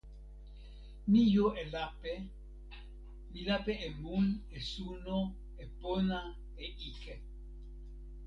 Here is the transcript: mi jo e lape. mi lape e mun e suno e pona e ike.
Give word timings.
mi 1.09 1.21
jo 1.33 1.45
e 1.61 1.63
lape. 1.73 2.13
mi 3.31 3.39
lape 3.47 3.73
e 3.85 3.87
mun 4.01 4.25
e 4.55 4.57
suno 4.71 5.17
e 5.61 5.63
pona 5.79 6.19
e 6.63 6.65
ike. 6.89 7.13